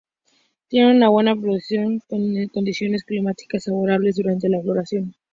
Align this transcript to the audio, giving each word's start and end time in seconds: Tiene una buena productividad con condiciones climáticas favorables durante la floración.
Tiene 0.67 0.95
una 0.95 1.09
buena 1.09 1.35
productividad 1.35 1.99
con 2.09 2.47
condiciones 2.47 3.03
climáticas 3.03 3.65
favorables 3.65 4.15
durante 4.15 4.49
la 4.49 4.59
floración. 4.59 5.13